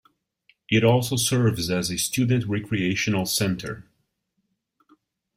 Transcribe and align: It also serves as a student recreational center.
It 0.67 0.83
also 0.83 1.15
serves 1.15 1.69
as 1.69 1.91
a 1.91 1.97
student 1.99 2.45
recreational 2.47 3.27
center. 3.27 3.83